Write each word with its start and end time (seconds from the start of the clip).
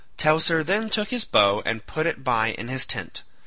Teucer 0.17 0.63
then 0.65 0.89
took 0.89 1.09
his 1.11 1.25
bow 1.25 1.61
and 1.63 1.85
put 1.85 2.07
it 2.07 2.23
by 2.23 2.53
in 2.53 2.69
his 2.69 2.87
tent. 2.87 3.21